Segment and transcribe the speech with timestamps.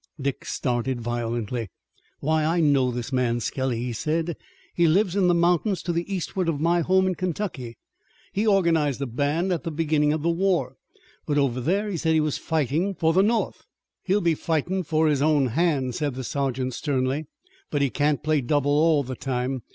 [0.19, 1.69] Dick started violently.
[2.21, 4.35] "Why, I know this man Skelly," he said.
[4.73, 7.77] "He lives in the mountains to the eastward of my home in Kentucky.
[8.33, 10.75] He organized a band at the beginning of the war,
[11.27, 13.61] but over there he said he was fightin' for the North."
[14.01, 17.27] "He'll be fightin' for his own hand," said the sergeant sternly.
[17.69, 19.61] "But he can't play double all the time.